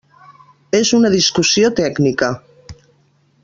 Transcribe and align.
És 0.77 0.93
una 0.99 1.11
discussió 1.17 1.71
tècnica. 1.81 2.33